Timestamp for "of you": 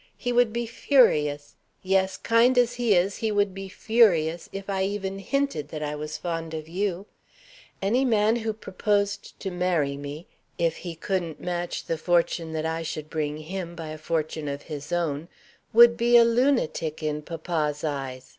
6.55-7.05